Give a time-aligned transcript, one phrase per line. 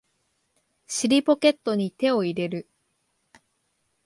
[0.87, 2.67] 尻ポケットに手を入れる